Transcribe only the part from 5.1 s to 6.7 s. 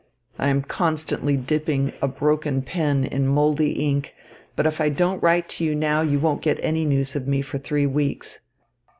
write to you now, you won't get